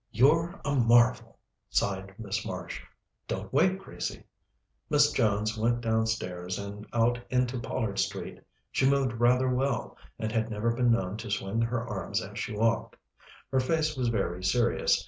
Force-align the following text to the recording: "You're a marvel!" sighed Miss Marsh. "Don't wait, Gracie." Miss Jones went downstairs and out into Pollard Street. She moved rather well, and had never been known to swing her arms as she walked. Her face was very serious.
"You're 0.09 0.59
a 0.65 0.73
marvel!" 0.73 1.37
sighed 1.69 2.15
Miss 2.17 2.43
Marsh. 2.43 2.81
"Don't 3.27 3.53
wait, 3.53 3.77
Gracie." 3.77 4.23
Miss 4.89 5.11
Jones 5.11 5.55
went 5.55 5.81
downstairs 5.81 6.57
and 6.57 6.87
out 6.91 7.19
into 7.29 7.59
Pollard 7.59 7.99
Street. 7.99 8.41
She 8.71 8.89
moved 8.89 9.13
rather 9.21 9.47
well, 9.47 9.95
and 10.17 10.31
had 10.31 10.49
never 10.49 10.73
been 10.73 10.89
known 10.89 11.17
to 11.17 11.29
swing 11.29 11.61
her 11.61 11.87
arms 11.87 12.19
as 12.19 12.39
she 12.39 12.57
walked. 12.57 12.95
Her 13.51 13.59
face 13.59 13.95
was 13.95 14.07
very 14.07 14.43
serious. 14.43 14.99